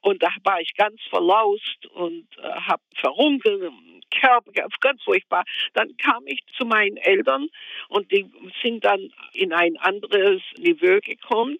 Und 0.00 0.22
da 0.22 0.28
war 0.44 0.60
ich 0.60 0.74
ganz 0.74 1.00
verlaust 1.10 1.86
und 1.94 2.26
äh, 2.38 2.48
habe 2.48 2.82
verrunkelt, 2.94 3.72
Körper, 4.20 4.52
ganz 4.80 5.02
furchtbar. 5.02 5.44
Dann 5.74 5.96
kam 5.96 6.26
ich 6.26 6.40
zu 6.56 6.64
meinen 6.64 6.96
Eltern 6.96 7.48
und 7.88 8.10
die 8.12 8.30
sind 8.62 8.84
dann 8.84 9.12
in 9.32 9.52
ein 9.52 9.76
anderes 9.78 10.42
Niveau 10.58 11.00
gekommen. 11.00 11.58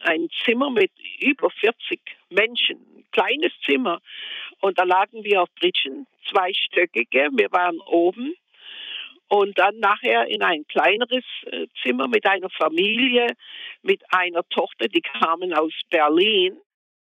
Ein 0.00 0.28
Zimmer 0.44 0.70
mit 0.70 0.90
über 1.20 1.50
40 1.50 2.00
Menschen, 2.30 2.78
ein 2.96 3.04
kleines 3.12 3.52
Zimmer. 3.64 4.00
Und 4.60 4.78
da 4.78 4.84
lagen 4.84 5.22
wir 5.24 5.42
auf 5.42 5.48
Britschen, 5.60 6.06
zweistöckige. 6.30 7.28
Wir 7.32 7.52
waren 7.52 7.78
oben 7.80 8.34
und 9.28 9.58
dann 9.58 9.78
nachher 9.78 10.26
in 10.26 10.42
ein 10.42 10.66
kleineres 10.66 11.24
äh, 11.46 11.66
Zimmer 11.82 12.06
mit 12.06 12.26
einer 12.26 12.50
Familie, 12.50 13.28
mit 13.82 14.02
einer 14.12 14.46
Tochter, 14.50 14.88
die 14.88 15.00
kamen 15.00 15.54
aus 15.54 15.72
Berlin. 15.88 16.58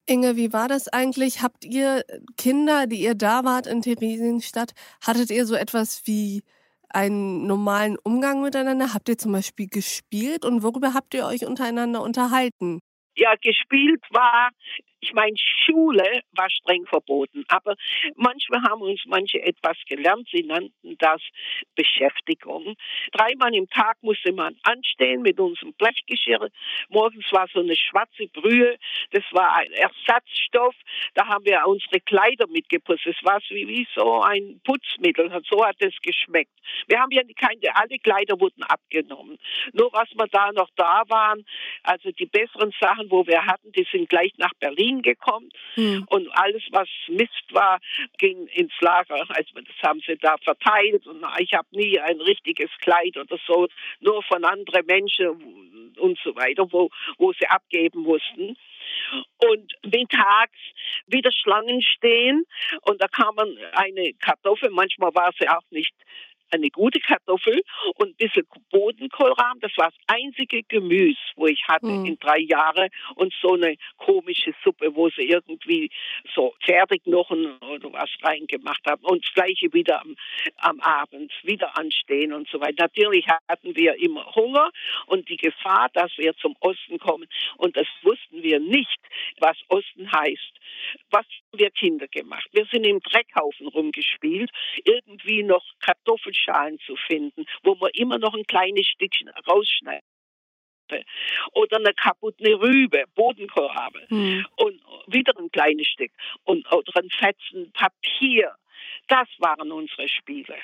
Inge, 0.09 0.37
wie 0.37 0.53
war 0.55 0.69
das 0.69 0.89
eigentlich? 0.89 1.43
Habt 1.43 1.65
ihr 1.65 2.03
Kinder, 2.39 2.87
die 2.87 3.03
ihr 3.03 3.15
da 3.15 3.45
wart 3.45 3.67
in 3.67 3.83
Theresienstadt, 3.83 4.73
hattet 5.07 5.31
ihr 5.31 5.45
so 5.45 5.55
etwas 5.55 6.07
wie 6.07 6.43
einen 6.89 7.47
normalen 7.47 7.99
Umgang 8.03 8.41
miteinander? 8.41 8.95
Habt 8.95 9.11
ihr 9.11 9.19
zum 9.19 9.33
Beispiel 9.33 9.69
gespielt 9.69 10.47
und 10.47 10.63
worüber 10.63 10.95
habt 10.95 11.13
ihr 11.13 11.27
euch 11.27 11.45
untereinander 11.45 12.01
unterhalten? 12.01 12.81
Ja, 13.17 13.35
gespielt 13.35 14.03
war 14.11 14.49
ich 15.01 15.13
meine, 15.13 15.37
Schule 15.37 16.23
war 16.33 16.51
streng 16.51 16.85
verboten, 16.87 17.45
aber 17.49 17.77
manchmal 18.17 18.63
haben 18.63 18.83
uns 18.83 19.01
manche 19.07 19.41
etwas 19.43 19.77
gelernt. 19.87 20.29
Sie 20.33 20.43
nannten 20.43 20.97
das 20.99 21.21
Beschäftigung. 21.77 22.75
Dreimal 23.13 23.55
im 23.55 23.69
Tag 23.69 23.97
musste 24.03 24.33
man 24.33 24.57
anstehen 24.63 25.23
mit 25.23 25.39
unserem 25.39 25.73
Blechgeschirr. 25.75 26.49
Morgens 26.89 27.31
war 27.31 27.47
so 27.53 27.61
eine 27.61 27.77
schwarze 27.77 28.27
Brühe. 28.33 28.77
Das 29.13 29.23
war 29.31 29.57
ein 29.57 29.71
Ersatzstoff. 29.73 30.75
Da 31.15 31.27
haben 31.27 31.45
wir 31.45 31.65
unsere 31.67 32.01
Kleider 32.01 32.47
mitgeputzt. 32.49 33.07
Es 33.07 33.23
war 33.23 33.41
wie, 33.51 33.69
wie 33.69 33.87
so 33.95 34.21
ein 34.23 34.61
Putzmittel. 34.65 35.31
So 35.49 35.65
hat 35.65 35.77
es 35.79 35.95
geschmeckt. 36.03 36.51
Wir 36.89 36.99
haben 37.01 37.13
ja 37.13 37.23
keine, 37.37 37.75
alle 37.77 37.99
Kleider 37.99 38.41
wurden 38.41 38.63
abgenommen. 38.65 39.39
Nur 39.73 39.93
was 39.93 40.09
wir 40.15 40.27
da 40.27 40.51
noch 40.53 40.71
da 40.77 41.05
waren, 41.09 41.45
also 41.83 42.11
die 42.11 42.27
besseren 42.27 42.73
Sachen, 42.81 43.11
wo 43.11 43.27
wir 43.27 43.47
hatten, 43.47 43.71
die 43.73 43.87
sind 43.91 44.09
gleich 44.09 44.33
nach 44.39 44.53
Berlin 44.59 44.88
Berlin 44.89 45.03
gekommen 45.03 45.51
mhm. 45.77 46.07
und 46.09 46.29
alles, 46.33 46.63
was 46.71 46.89
Mist 47.09 47.45
war, 47.51 47.81
ging 48.19 48.47
ins 48.49 48.73
Lager. 48.81 49.27
Also 49.29 49.55
das 49.55 49.89
haben 49.89 50.01
sie 50.07 50.17
da 50.17 50.37
verteilt. 50.39 51.07
Und 51.07 51.25
ich 51.39 51.53
habe 51.55 51.69
nie 51.73 51.99
ein 52.01 52.21
richtiges 52.21 52.71
Kleid 52.81 53.17
oder 53.17 53.39
so, 53.47 53.69
nur 54.01 54.23
von 54.25 54.45
anderen 54.45 54.87
Menschen 54.87 55.93
und 55.97 56.19
so 56.23 56.35
weiter, 56.37 56.67
wo, 56.71 56.91
wo 57.19 57.33
sie 57.33 57.47
abgeben 57.47 58.03
mussten. 58.03 58.57
Und 59.39 59.73
mittags 59.85 60.59
wieder 61.07 61.31
Schlangen 61.33 61.83
stehen. 61.83 62.45
Und 62.83 63.01
da 63.01 63.09
kam 63.09 63.35
man 63.35 63.57
eine 63.73 64.13
Kartoffel, 64.15 64.71
manchmal 64.71 65.15
war 65.15 65.31
sie 65.39 65.49
auch 65.49 65.63
nicht 65.71 65.88
eine 66.51 66.71
gute 66.71 67.01
Kartoffel 67.01 67.63
und 67.97 68.11
ein 68.11 68.17
bisschen 68.17 68.47
Bodenkohlrahmen. 68.71 69.61
Das 69.61 69.73
war 69.77 69.91
das 69.91 69.99
einzige 70.07 70.63
Gemüse, 70.63 71.19
wo 71.37 71.47
ich 71.47 71.63
hatte 71.67 71.87
mhm. 71.87 72.07
in 72.07 72.19
drei 72.19 72.39
Jahren 72.39 72.89
und 73.15 73.35
so 73.41 73.55
eine 73.55 73.77
komische 73.97 74.55
Suppe, 74.65 74.95
wo 74.95 75.09
sie 75.11 75.29
irgendwie 75.29 75.91
so 76.35 76.55
Pferdeknochen 76.65 77.59
oder 77.59 77.93
was 77.93 78.11
reingemacht 78.23 78.85
haben 78.87 79.05
und 79.05 79.25
das 79.25 79.35
gleiche 79.35 79.73
wieder 79.73 80.01
am, 80.01 80.17
am 80.59 80.81
Abend 80.81 81.33
wieder 81.43 81.77
anstehen 81.77 82.33
und 82.33 82.49
so 82.49 82.61
weiter. 82.61 82.85
Natürlich 82.85 83.27
hatten 83.49 83.77
wir 83.77 83.95
immer 83.97 84.25
Hunger 84.35 84.71
und 85.07 85.29
die 85.29 85.37
Gefahr, 85.37 85.89
dass 85.93 86.11
wir 86.17 86.35
zum 86.37 86.57
Osten 86.61 86.99
kommen 86.99 87.29
und 87.57 87.77
das 87.77 87.87
wussten 88.03 88.43
wir 88.43 88.61
nicht, 88.61 88.99
was 89.39 89.57
Osten 89.69 90.11
heißt. 90.11 90.53
Was 91.11 91.27
haben 91.27 91.59
wir 91.59 91.71
Kinder 91.71 92.07
gemacht? 92.09 92.49
Wir 92.53 92.67
sind 92.67 92.85
im 92.85 93.01
Dreckhaufen 93.01 93.67
rumgespielt, 93.69 94.51
irgendwie 94.85 95.43
noch 95.43 95.65
Kartoffeln 95.81 96.35
Schalen 96.39 96.79
zu 96.81 96.97
finden, 96.97 97.45
wo 97.63 97.75
man 97.75 97.91
immer 97.95 98.19
noch 98.19 98.35
ein 98.35 98.45
kleines 98.45 98.87
Stückchen 98.87 99.29
rausschneidet 99.47 100.05
oder 101.53 101.77
eine 101.77 101.93
kaputte 101.95 102.61
Rübe, 102.61 103.05
Bodenkohlrabe 103.15 104.07
hm. 104.09 104.47
und 104.57 104.81
wieder 105.07 105.37
ein 105.39 105.51
kleines 105.51 105.87
Stück 105.87 106.13
und 106.45 106.71
oder 106.73 106.93
ein 106.97 107.11
Fetzen 107.11 107.71
Papier. 107.73 108.55
Das 109.09 109.29
waren 109.39 109.71
unsere 109.73 110.09
Spiele. 110.09 110.57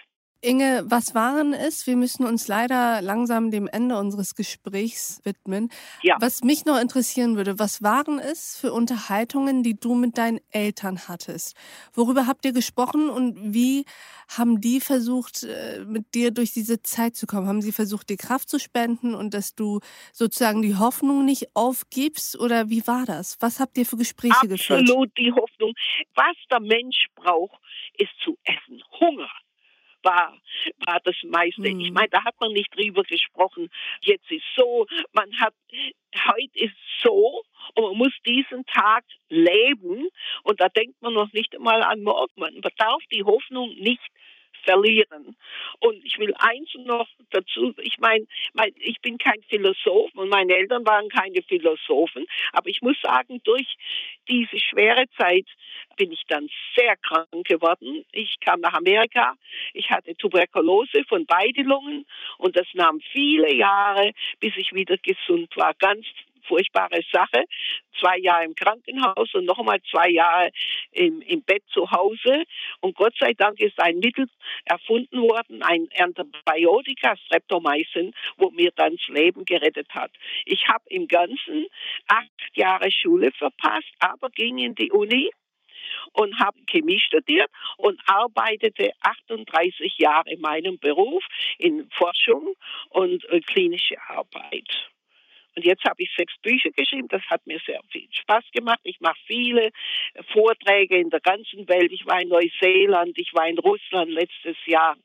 Inge, 0.45 0.85
was 0.85 1.15
waren 1.15 1.55
es? 1.55 1.87
Wir 1.87 1.97
müssen 1.97 2.27
uns 2.27 2.49
leider 2.49 3.01
langsam 3.01 3.51
dem 3.51 3.67
Ende 3.67 3.97
unseres 3.99 4.35
Gesprächs 4.35 5.21
widmen. 5.25 5.71
Ja. 6.03 6.17
Was 6.21 6.45
mich 6.45 6.67
noch 6.67 6.79
interessieren 6.79 7.37
würde, 7.37 7.59
was 7.59 7.83
waren 7.83 8.19
es 8.19 8.59
für 8.59 8.73
Unterhaltungen, 8.73 9.63
die 9.63 9.75
du 9.75 9.95
mit 9.95 10.19
deinen 10.19 10.41
Eltern 10.51 11.09
hattest? 11.09 11.57
Worüber 11.95 12.27
habt 12.27 12.45
ihr 12.45 12.53
gesprochen 12.53 13.09
und 13.09 13.55
wie 13.55 13.87
haben 14.29 14.61
die 14.61 14.81
versucht, 14.81 15.45
äh, 15.45 15.85
mit 15.87 16.15
dir 16.15 16.31
durch 16.31 16.53
diese 16.53 16.83
Zeit 16.83 17.17
zu 17.17 17.27
kommen? 17.27 17.49
Haben 17.49 17.63
sie 17.63 17.73
versucht, 17.73 18.11
dir 18.11 18.19
Kraft 18.19 18.51
zu 18.51 18.59
spenden 18.59 19.15
und 19.15 19.33
dass 19.33 19.55
du 19.55 19.81
sozusagen 20.13 20.61
die 20.61 20.77
Hoffnung 20.77 21.25
nicht 21.25 21.55
aufgibst? 21.55 22.39
Oder 22.39 22.69
wie 22.69 22.87
war 22.87 23.07
das? 23.07 23.39
Was 23.41 23.61
habt 23.61 23.79
ihr 23.79 23.87
für 23.87 23.97
Gespräche 23.97 24.35
Absolut 24.35 24.59
geführt? 24.59 24.81
Absolut 24.83 25.19
die 25.19 25.33
Hoffnung. 25.33 25.73
Was 26.15 26.37
der 26.51 26.61
Mensch 26.61 27.07
braucht, 27.15 27.59
ist 27.97 28.13
zu 28.23 28.37
essen. 28.45 28.83
Hunger 29.01 29.31
war, 30.05 30.37
war 30.87 31.01
das 31.05 31.17
meiste. 31.25 31.61
Mhm. 31.61 31.81
Ich 31.81 31.93
meine, 31.93 32.09
da 32.09 32.25
hat 32.25 32.35
man 32.41 32.53
nicht 32.53 32.75
drüber 32.77 33.03
gesprochen. 33.03 33.71
Jetzt 34.01 34.31
ist 34.31 34.45
so, 34.57 34.87
man 35.13 35.31
hat, 35.41 35.55
heute 36.29 36.59
ist 36.59 36.77
so 37.03 37.43
und 37.75 37.85
man 37.85 37.97
muss 37.97 38.13
diesen 38.27 38.65
Tag 38.67 39.05
leben 39.29 40.09
und 40.43 40.61
da 40.61 40.69
denkt 40.69 41.01
man 41.03 41.15
noch 41.15 41.33
nicht 41.33 41.55
einmal 41.55 41.83
an 41.83 42.03
morgen. 42.03 42.33
Man 42.37 42.61
darf 42.77 43.03
die 43.13 43.25
Hoffnung 43.25 43.71
nicht 43.77 44.03
verlieren. 44.65 45.37
Und 45.81 46.05
ich 46.05 46.19
will 46.19 46.35
eins 46.39 46.71
noch 46.75 47.09
dazu, 47.31 47.75
ich 47.79 47.99
meine, 47.99 48.27
mein, 48.53 48.73
ich 48.79 49.01
bin 49.01 49.19
kein 49.19 49.43
Philosoph 49.49 50.15
und 50.15 50.29
meine 50.29 50.55
Eltern 50.55 50.85
waren 50.87 51.09
keine 51.09 51.43
Philosophen, 51.43 52.27
aber 52.53 52.69
ich 52.69 52.83
muss 52.83 52.97
sagen, 53.03 53.41
durch 53.45 53.77
diese 54.29 54.59
schwere 54.59 55.05
Zeit 55.17 55.47
bin 55.97 56.13
ich 56.13 56.23
dann 56.29 56.49
sehr 56.77 56.97
krank 56.97 57.45
geworden. 57.45 58.05
Ich 58.13 58.37
kam 58.41 58.61
nach 58.61 58.75
Amerika, 58.75 59.35
ich 59.73 59.91
hatte 59.91 60.17
Tuberkulose 60.17 61.05
von 61.09 61.27
beiden 61.27 61.67
Lungen 61.67 62.07
und 62.39 62.57
das 62.57 62.67
nahm 62.75 63.01
viele 63.13 63.53
Jahre, 63.55 64.13
bis 64.41 64.57
ich 64.57 64.73
wieder 64.73 64.97
gesund 64.99 65.57
war. 65.57 65.75
Ganz 65.75 66.07
furchtbare 66.45 67.01
Sache. 67.13 67.45
Zwei 68.01 68.19
Jahre 68.19 68.45
im 68.45 68.55
Krankenhaus 68.55 69.35
und 69.35 69.45
nochmal 69.45 69.81
zwei 69.91 70.09
Jahre 70.11 70.51
im, 70.93 71.21
im 71.23 71.43
Bett 71.43 71.63
zu 71.73 71.91
Hause. 71.91 72.45
Und 72.81 72.97
Gott 72.97 73.15
sei 73.19 73.33
Dank 73.35 73.61
ist 73.61 73.79
ein 73.79 73.99
Mittel 73.99 74.27
erfunden 74.65 75.23
worden, 75.23 75.63
ein 75.63 75.89
Antibiotika, 75.99 77.17
Streptomycin, 77.17 78.13
wo 78.37 78.51
mir 78.51 78.73
dann 78.75 78.97
das 78.97 79.09
Leben 79.09 79.45
gerettet 79.45 79.89
hat. 79.91 80.11
Ich 80.45 80.67
habe 80.69 80.85
im 80.89 81.09
Ganzen 81.09 81.67
acht 82.09 82.29
Jahre 82.55 82.91
Schule 82.91 83.31
verpasst, 83.33 83.93
aber 83.99 84.31
ging 84.31 84.59
in 84.59 84.75
die 84.75 84.91
Uni 84.91 85.31
und 86.13 86.39
habe 86.39 86.59
Chemie 86.67 87.01
studiert 87.01 87.51
und 87.77 88.01
arbeitete 88.07 88.93
38 89.01 89.99
Jahre 89.99 90.31
in 90.31 90.41
meinem 90.41 90.79
Beruf 90.79 91.25
in 91.59 91.89
Forschung 91.91 92.55
und 92.91 93.25
äh, 93.31 93.41
klinische 93.41 93.97
Arbeit. 94.09 94.94
Und 95.57 95.65
jetzt 95.65 95.85
habe 95.85 96.03
ich 96.03 96.11
sechs 96.17 96.35
Bücher 96.43 96.71
geschrieben. 96.71 97.09
Das 97.09 97.23
hat 97.23 97.47
mir 97.47 97.61
sehr 97.65 97.81
viel 97.91 98.09
Spaß 98.11 98.45
gemacht. 98.53 98.81
Ich 98.83 99.01
mache 99.01 99.19
viele 99.27 99.71
Vorträge 100.33 100.99
in 100.99 101.11
der 101.11 101.21
ganzen 101.21 101.69
Welt. 101.69 101.93
Ich 101.93 102.07
war 102.07 102.21
in 102.21 102.29
Neuseeland, 102.29 103.17
ich 103.19 103.33
war 103.35 103.49
in 103.49 103.59
Russland 103.59 104.11
letztes 104.11 104.57
Jahr. 104.67 104.97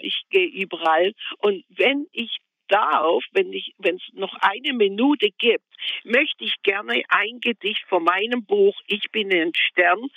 Ich 0.00 0.22
gehe 0.30 0.46
überall. 0.46 1.12
Und 1.38 1.64
wenn 1.68 2.06
ich 2.12 2.38
darf, 2.70 3.24
wenn 3.32 3.52
ich, 3.52 3.74
wenn 3.78 3.96
es 3.96 4.02
noch 4.12 4.34
eine 4.40 4.72
Minute 4.72 5.30
gibt, 5.38 5.64
möchte 6.04 6.44
ich 6.44 6.54
gerne 6.62 7.02
ein 7.08 7.40
Gedicht 7.40 7.84
von 7.88 8.04
meinem 8.04 8.44
Buch 8.44 8.80
Ich 8.86 9.10
bin 9.10 9.32
ein 9.32 9.52
Stern 9.54 10.08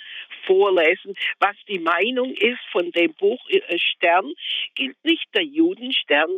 vorlesen. 0.46 1.14
Was 1.40 1.56
die 1.68 1.80
Meinung 1.80 2.32
ist 2.32 2.60
von 2.70 2.90
dem 2.92 3.12
Buch 3.14 3.40
äh, 3.48 3.78
Stern, 3.78 4.32
gilt 4.74 5.02
nicht 5.04 5.26
der 5.34 5.42
Judenstern, 5.42 6.30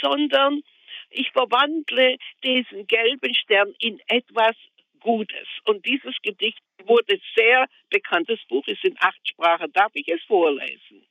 sondern 0.00 0.62
ich 1.10 1.30
verwandle 1.32 2.16
diesen 2.42 2.86
gelben 2.86 3.34
Stern 3.34 3.74
in 3.78 4.00
etwas 4.06 4.56
Gutes. 5.00 5.48
Und 5.66 5.84
dieses 5.84 6.14
Gedicht 6.22 6.60
wurde 6.86 7.20
sehr 7.36 7.66
bekanntes 7.90 8.40
Buch, 8.48 8.66
ist 8.66 8.84
in 8.84 8.96
acht 9.00 9.20
Sprachen. 9.28 9.72
Darf 9.72 9.92
ich 9.94 10.08
es 10.08 10.22
vorlesen? 10.24 11.06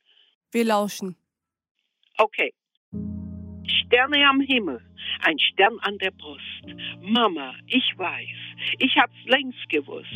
Wir 0.50 0.64
lauschen. 0.64 1.16
Okay. 2.18 2.52
Sterne 3.66 4.28
am 4.28 4.40
Himmel, 4.40 4.80
ein 5.20 5.38
Stern 5.38 5.78
an 5.80 5.98
der 5.98 6.10
Brust. 6.10 6.42
Mama, 7.00 7.54
ich 7.66 7.96
weiß, 7.96 8.36
ich 8.78 8.96
hab's 8.96 9.16
längst 9.26 9.68
gewusst. 9.68 10.08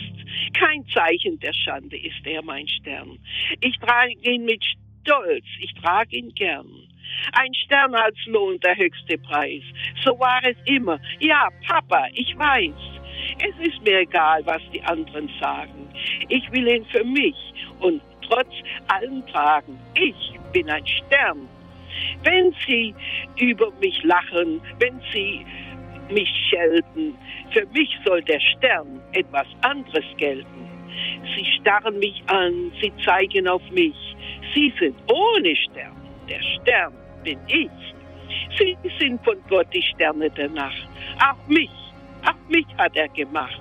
Kein 0.55 0.87
Zeichen 0.89 1.39
der 1.39 1.53
Schande 1.53 1.99
ist 1.99 2.25
er, 2.25 2.43
mein 2.43 2.69
Stern. 2.69 3.19
Ich 3.61 3.79
trage 3.79 4.15
ihn 4.23 4.45
mit 4.45 4.65
Stolz, 5.03 5.47
ich 5.61 5.73
trage 5.75 6.17
ihn 6.17 6.35
gern. 6.35 6.89
Ein 7.33 7.53
Stern 7.55 7.95
als 7.95 8.17
Lohn 8.27 8.59
der 8.61 8.77
höchste 8.77 9.19
Preis. 9.19 9.63
So 10.05 10.19
war 10.19 10.41
es 10.45 10.57
immer. 10.65 11.01
Ja, 11.21 11.49
Papa, 11.67 12.07
ich 12.15 12.37
weiß. 12.37 12.75
Es 13.41 13.67
ist 13.67 13.83
mir 13.83 14.01
egal, 14.01 14.45
was 14.47 14.63
die 14.73 14.83
anderen 14.83 15.31
sagen. 15.41 15.89
Ich 16.29 16.51
will 16.53 16.69
ihn 16.69 16.85
für 16.87 17.05
mich 17.05 17.37
und 17.81 18.01
trotz 18.23 18.53
allem 18.89 19.27
tragen. 19.27 19.79
Ich 19.95 20.39
bin 20.53 20.71
ein 20.71 20.87
Stern. 20.87 21.49
Wenn 22.23 22.55
Sie 22.67 22.95
über 23.39 23.71
mich 23.81 24.03
lachen, 24.05 24.61
wenn 24.79 25.01
Sie 25.13 25.45
mich 26.11 26.31
schelten, 26.49 27.17
für 27.53 27.67
mich 27.67 27.91
soll 28.05 28.23
der 28.23 28.41
Stern 28.41 29.01
etwas 29.13 29.47
anderes 29.63 30.05
gelten. 30.17 30.69
Sie 31.37 31.45
starren 31.61 31.99
mich 31.99 32.23
an, 32.27 32.73
sie 32.81 32.93
zeigen 33.05 33.47
auf 33.47 33.63
mich. 33.71 33.95
Sie 34.55 34.73
sind 34.81 34.97
ohne 35.11 35.55
Stern. 35.57 35.97
Der 36.29 36.41
Stern 36.43 36.93
bin 37.25 37.39
ich. 37.49 37.71
Sie 38.59 38.77
sind 38.99 39.23
von 39.25 39.37
Gott 39.49 39.67
die 39.73 39.83
Sterne 39.83 40.31
der 40.31 40.49
Nacht. 40.51 40.89
Auch 41.19 41.49
mich, 41.49 41.71
auch 42.25 42.49
mich 42.49 42.67
hat 42.77 42.97
er 42.97 43.09
gemacht. 43.09 43.61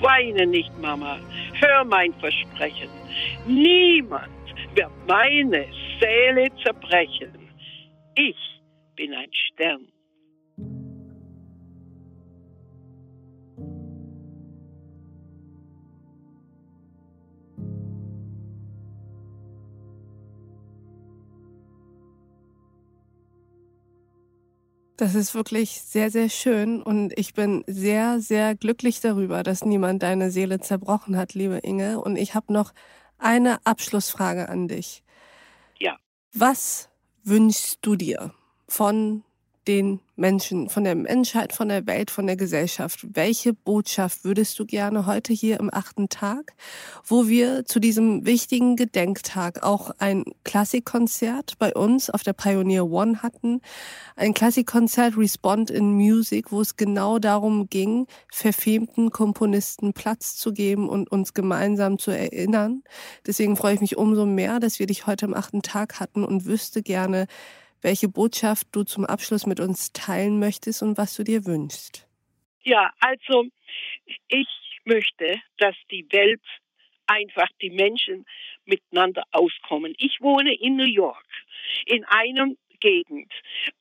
Weine 0.00 0.46
nicht, 0.46 0.76
Mama. 0.78 1.18
Hör 1.54 1.84
mein 1.84 2.12
Versprechen. 2.14 2.88
Niemand 3.46 4.28
wird 4.74 4.90
meine 5.06 5.66
Seele 6.00 6.48
zerbrechen. 6.62 7.32
Ich 8.14 8.36
bin 8.96 9.12
ein 9.14 9.32
Stern. 9.32 9.86
Das 24.98 25.14
ist 25.14 25.32
wirklich 25.32 25.80
sehr, 25.80 26.10
sehr 26.10 26.28
schön 26.28 26.82
und 26.82 27.16
ich 27.16 27.32
bin 27.32 27.62
sehr, 27.68 28.20
sehr 28.20 28.56
glücklich 28.56 29.00
darüber, 29.00 29.44
dass 29.44 29.64
niemand 29.64 30.02
deine 30.02 30.32
Seele 30.32 30.58
zerbrochen 30.58 31.16
hat, 31.16 31.34
liebe 31.34 31.58
Inge. 31.58 32.00
Und 32.00 32.16
ich 32.16 32.34
habe 32.34 32.52
noch 32.52 32.74
eine 33.16 33.64
Abschlussfrage 33.64 34.48
an 34.48 34.66
dich. 34.66 35.04
Ja. 35.78 35.96
Was 36.32 36.88
wünschst 37.22 37.78
du 37.82 37.94
dir 37.94 38.34
von 38.66 39.22
den 39.68 40.00
Menschen, 40.16 40.68
von 40.68 40.82
der 40.82 40.96
Menschheit, 40.96 41.52
von 41.52 41.68
der 41.68 41.86
Welt, 41.86 42.10
von 42.10 42.26
der 42.26 42.36
Gesellschaft. 42.36 43.06
Welche 43.12 43.52
Botschaft 43.52 44.24
würdest 44.24 44.58
du 44.58 44.66
gerne 44.66 45.06
heute 45.06 45.32
hier 45.32 45.60
im 45.60 45.72
achten 45.72 46.08
Tag, 46.08 46.54
wo 47.04 47.28
wir 47.28 47.64
zu 47.66 47.78
diesem 47.78 48.26
wichtigen 48.26 48.74
Gedenktag 48.74 49.62
auch 49.62 49.90
ein 49.98 50.24
Klassikkonzert 50.42 51.58
bei 51.58 51.72
uns 51.74 52.10
auf 52.10 52.24
der 52.24 52.32
Pioneer 52.32 52.90
One 52.90 53.22
hatten, 53.22 53.60
ein 54.16 54.34
Klassikkonzert 54.34 55.16
Respond 55.16 55.70
in 55.70 55.92
Music, 55.92 56.50
wo 56.50 56.62
es 56.62 56.76
genau 56.76 57.18
darum 57.20 57.68
ging, 57.68 58.06
verfemten 58.32 59.10
Komponisten 59.10 59.92
Platz 59.92 60.36
zu 60.36 60.52
geben 60.52 60.88
und 60.88 61.12
uns 61.12 61.34
gemeinsam 61.34 61.98
zu 61.98 62.10
erinnern. 62.10 62.82
Deswegen 63.26 63.56
freue 63.56 63.74
ich 63.74 63.80
mich 63.80 63.96
umso 63.96 64.26
mehr, 64.26 64.58
dass 64.58 64.80
wir 64.80 64.86
dich 64.86 65.06
heute 65.06 65.26
im 65.26 65.34
achten 65.34 65.62
Tag 65.62 66.00
hatten 66.00 66.24
und 66.24 66.46
wüsste 66.46 66.82
gerne, 66.82 67.28
welche 67.82 68.08
Botschaft 68.08 68.68
du 68.72 68.84
zum 68.84 69.04
Abschluss 69.04 69.46
mit 69.46 69.60
uns 69.60 69.92
teilen 69.92 70.38
möchtest 70.38 70.82
und 70.82 70.98
was 70.98 71.16
du 71.16 71.24
dir 71.24 71.46
wünschst. 71.46 72.06
Ja, 72.62 72.92
also 73.00 73.46
ich 74.28 74.48
möchte, 74.84 75.40
dass 75.58 75.76
die 75.90 76.06
Welt 76.10 76.42
einfach 77.06 77.48
die 77.60 77.70
Menschen 77.70 78.26
miteinander 78.64 79.24
auskommen. 79.30 79.94
Ich 79.98 80.20
wohne 80.20 80.54
in 80.54 80.76
New 80.76 80.84
York, 80.84 81.26
in 81.86 82.04
einem 82.04 82.56
Gegend. 82.80 83.32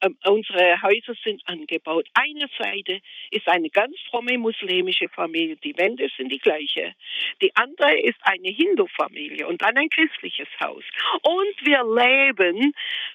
Ähm, 0.02 0.18
unsere 0.26 0.82
Häuser 0.82 1.14
sind 1.24 1.42
angebaut. 1.46 2.08
Eine 2.14 2.48
Seite 2.58 3.00
ist 3.32 3.48
eine 3.48 3.70
ganz 3.70 3.96
fromme 4.10 4.38
muslimische 4.38 5.10
Familie. 5.10 5.56
Die 5.58 5.78
Wände 5.78 6.10
sind 6.18 6.32
die 6.32 6.40
gleiche. 6.40 6.94
Die 7.42 7.56
andere 7.56 8.00
ist 8.00 8.18
eine 8.22 8.50
Hindu-Familie 8.50 9.48
und 9.48 9.62
dann 9.62 9.78
ein 9.78 9.90
christliches 9.90 10.48
Haus. 10.60 10.84
Und 11.22 11.66
wir 11.66 11.84
leben 11.84 12.74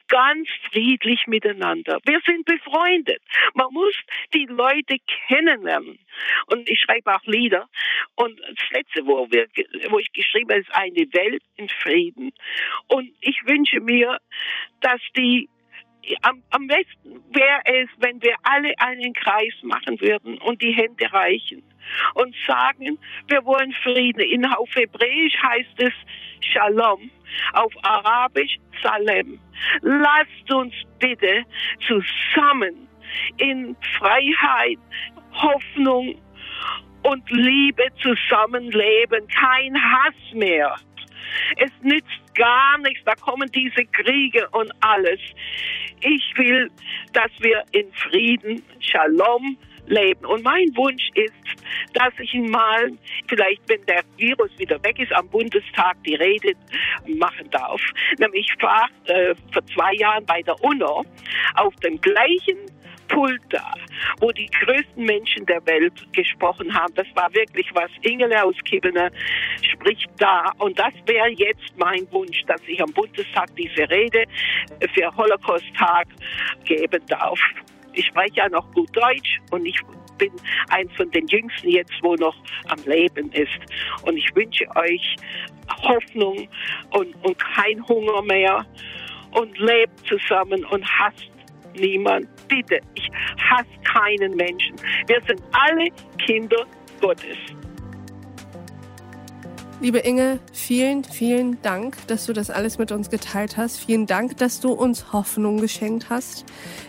ganz 0.08 0.48
friedlich 0.70 1.26
miteinander. 1.26 1.98
Wir 2.04 2.20
sind 2.26 2.44
befreundet. 2.44 3.22
Man 3.54 3.72
muss 3.72 3.94
die 4.34 4.46
Leute 4.46 4.96
kennenlernen. 5.28 5.98
Und 6.46 6.68
ich 6.68 6.80
schreibe 6.80 7.14
auch 7.14 7.24
Lieder. 7.24 7.68
Und 8.14 8.38
das 8.40 8.70
letzte, 8.70 9.06
wo, 9.06 9.26
wir, 9.30 9.48
wo 9.90 9.98
ich 9.98 10.12
geschrieben 10.12 10.50
habe, 10.50 10.60
ist 10.60 10.74
eine 10.74 11.06
Welt 11.12 11.42
in 11.56 11.68
Frieden. 11.68 12.32
Und 12.88 13.10
ich 13.20 13.38
wünsche 13.46 13.80
mir, 13.80 14.18
dass 14.80 15.00
die 15.16 15.48
am, 16.22 16.42
am 16.50 16.66
besten 16.66 17.22
wäre 17.32 17.60
es, 17.64 17.88
wenn 17.98 18.22
wir 18.22 18.34
alle 18.42 18.72
einen 18.78 19.12
Kreis 19.12 19.54
machen 19.62 20.00
würden 20.00 20.38
und 20.38 20.60
die 20.62 20.72
Hände 20.72 21.12
reichen 21.12 21.62
und 22.14 22.34
sagen, 22.46 22.98
wir 23.28 23.44
wollen 23.44 23.72
Frieden. 23.82 24.20
In, 24.20 24.44
auf 24.46 24.74
Hebräisch 24.74 25.36
heißt 25.42 25.78
es 25.78 25.92
Shalom, 26.40 27.10
auf 27.52 27.72
Arabisch 27.82 28.58
Salem. 28.82 29.38
Lasst 29.80 30.52
uns 30.52 30.74
bitte 30.98 31.44
zusammen 31.86 32.88
in 33.36 33.76
Freiheit, 33.98 34.78
Hoffnung 35.32 36.20
und 37.02 37.30
Liebe 37.30 37.84
zusammenleben. 38.00 39.26
Kein 39.28 39.76
Hass 39.76 40.34
mehr. 40.34 40.76
Es 41.56 41.70
nützt 41.82 42.34
gar 42.34 42.78
nichts, 42.78 43.04
da 43.04 43.14
kommen 43.14 43.50
diese 43.52 43.84
Kriege 43.86 44.48
und 44.50 44.72
alles. 44.80 45.20
Ich 46.00 46.32
will, 46.36 46.70
dass 47.12 47.30
wir 47.40 47.62
in 47.72 47.92
Frieden, 47.92 48.62
Shalom 48.80 49.56
leben. 49.86 50.24
Und 50.26 50.42
mein 50.44 50.74
Wunsch 50.76 51.10
ist, 51.14 51.32
dass 51.94 52.12
ich 52.18 52.32
mal, 52.34 52.92
vielleicht 53.28 53.62
wenn 53.68 53.84
der 53.86 54.02
Virus 54.16 54.50
wieder 54.58 54.82
weg 54.82 54.98
ist, 54.98 55.12
am 55.12 55.28
Bundestag 55.28 55.96
die 56.04 56.14
Rede 56.14 56.52
machen 57.06 57.50
darf. 57.50 57.80
Nämlich 58.18 58.42
ich 58.42 58.62
war 58.62 58.88
äh, 59.06 59.34
vor 59.52 59.64
zwei 59.66 59.92
Jahren 59.94 60.24
bei 60.26 60.42
der 60.42 60.62
UNO 60.62 61.04
auf 61.54 61.74
dem 61.76 62.00
gleichen 62.00 62.58
Pult 63.08 63.40
da, 63.50 63.74
wo 64.20 64.30
die 64.32 64.46
größten 64.46 65.04
Menschen 65.04 65.46
der 65.46 65.64
Welt 65.66 65.92
gesprochen 66.12 66.72
haben. 66.74 66.94
Das 66.94 67.06
war 67.14 67.32
wirklich 67.34 67.68
was. 67.74 67.90
Ingele 68.02 68.42
aus 68.44 68.56
Kibbener 68.64 69.10
spricht 69.60 70.10
da. 70.18 70.52
Und 70.58 70.78
das 70.78 70.92
wäre 71.06 71.28
jetzt 71.30 71.72
mein 71.76 72.10
Wunsch, 72.12 72.42
dass 72.46 72.60
ich 72.66 72.82
am 72.82 72.92
Bundestag 72.92 73.54
diese 73.56 73.88
Rede 73.90 74.24
für 74.94 75.16
Holocaust-Tag 75.16 76.08
geben 76.64 77.02
darf. 77.06 77.38
Ich 77.94 78.06
spreche 78.06 78.36
ja 78.36 78.48
noch 78.48 78.70
gut 78.72 78.88
Deutsch 78.96 79.40
und 79.50 79.66
ich 79.66 79.78
bin 80.18 80.32
eins 80.68 80.92
von 80.96 81.10
den 81.10 81.26
Jüngsten 81.26 81.68
jetzt, 81.68 81.92
wo 82.00 82.14
noch 82.14 82.36
am 82.68 82.78
Leben 82.86 83.30
ist. 83.32 83.58
Und 84.02 84.16
ich 84.16 84.34
wünsche 84.34 84.64
euch 84.76 85.16
Hoffnung 85.82 86.48
und, 86.90 87.14
und 87.24 87.38
kein 87.38 87.86
Hunger 87.88 88.22
mehr 88.22 88.66
und 89.32 89.58
lebt 89.58 89.98
zusammen 90.06 90.64
und 90.66 90.84
hasst 90.86 91.30
niemand. 91.74 92.26
Bitte, 92.48 92.80
ich 92.94 93.10
hasse 93.50 93.66
keinen 93.84 94.34
Menschen. 94.36 94.76
Wir 95.06 95.20
sind 95.26 95.42
alle 95.52 95.88
Kinder 96.18 96.64
Gottes. 97.00 97.36
Liebe 99.82 99.98
Inge, 99.98 100.38
vielen, 100.52 101.02
vielen 101.02 101.60
Dank, 101.62 101.96
dass 102.06 102.26
du 102.26 102.32
das 102.32 102.50
alles 102.50 102.78
mit 102.78 102.92
uns 102.92 103.10
geteilt 103.10 103.56
hast. 103.56 103.80
Vielen 103.80 104.06
Dank, 104.06 104.36
dass 104.36 104.60
du 104.60 104.70
uns 104.70 105.12
Hoffnung 105.12 105.60
geschenkt 105.60 106.08
hast. 106.08 106.44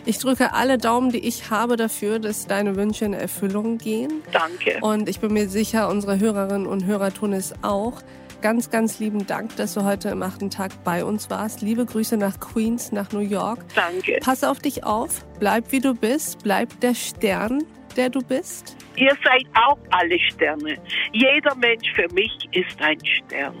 Ich 0.06 0.18
drücke 0.18 0.52
alle 0.52 0.78
Daumen, 0.78 1.10
die 1.10 1.18
ich 1.18 1.50
habe, 1.50 1.74
dafür, 1.74 2.20
dass 2.20 2.46
deine 2.46 2.76
Wünsche 2.76 3.04
in 3.04 3.12
Erfüllung 3.12 3.78
gehen. 3.78 4.22
Danke. 4.30 4.78
Und 4.80 5.08
ich 5.08 5.18
bin 5.18 5.32
mir 5.32 5.48
sicher, 5.48 5.88
unsere 5.88 6.20
Hörerinnen 6.20 6.68
und 6.68 6.86
Hörer 6.86 7.12
tun 7.12 7.32
es 7.32 7.52
auch. 7.62 8.00
Ganz, 8.44 8.68
ganz 8.68 8.98
lieben 8.98 9.26
Dank, 9.26 9.56
dass 9.56 9.72
du 9.72 9.84
heute 9.84 10.10
im 10.10 10.22
achten 10.22 10.50
Tag 10.50 10.70
bei 10.84 11.02
uns 11.02 11.30
warst. 11.30 11.62
Liebe 11.62 11.86
Grüße 11.86 12.18
nach 12.18 12.38
Queens, 12.40 12.92
nach 12.92 13.10
New 13.10 13.20
York. 13.20 13.64
Danke. 13.74 14.18
Pass 14.20 14.44
auf 14.44 14.58
dich 14.58 14.84
auf, 14.84 15.24
bleib 15.38 15.72
wie 15.72 15.80
du 15.80 15.94
bist, 15.94 16.42
bleib 16.42 16.78
der 16.80 16.94
Stern, 16.94 17.64
der 17.96 18.10
du 18.10 18.20
bist. 18.20 18.76
Ihr 18.96 19.16
seid 19.24 19.46
auch 19.54 19.78
alle 19.92 20.18
Sterne. 20.30 20.76
Jeder 21.12 21.54
Mensch 21.54 21.90
für 21.94 22.06
mich 22.12 22.30
ist 22.52 22.78
ein 22.82 22.98
Stern. 23.06 23.54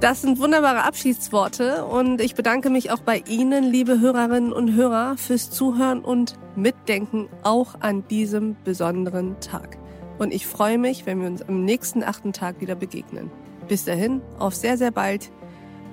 Das 0.00 0.22
sind 0.22 0.38
wunderbare 0.38 0.84
Abschiedsworte 0.84 1.84
und 1.84 2.22
ich 2.22 2.34
bedanke 2.34 2.70
mich 2.70 2.90
auch 2.90 3.00
bei 3.00 3.22
Ihnen, 3.28 3.70
liebe 3.70 4.00
Hörerinnen 4.00 4.54
und 4.54 4.74
Hörer, 4.74 5.18
fürs 5.18 5.50
Zuhören 5.50 6.00
und 6.00 6.38
Mitdenken 6.56 7.28
auch 7.42 7.74
an 7.80 8.08
diesem 8.08 8.56
besonderen 8.64 9.38
Tag. 9.40 9.76
Und 10.18 10.32
ich 10.32 10.46
freue 10.46 10.78
mich, 10.78 11.04
wenn 11.04 11.20
wir 11.20 11.28
uns 11.28 11.42
am 11.42 11.66
nächsten 11.66 12.02
achten 12.02 12.32
Tag 12.32 12.62
wieder 12.62 12.74
begegnen. 12.74 13.30
Bis 13.70 13.84
dahin, 13.84 14.20
auf 14.40 14.56
sehr, 14.56 14.76
sehr 14.76 14.90
bald. 14.90 15.30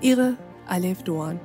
Ihre 0.02 0.36
Alef 0.66 1.04
Doan. 1.04 1.40